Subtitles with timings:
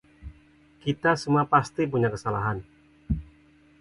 [0.83, 2.57] Kita semua pasti punya kesalahan.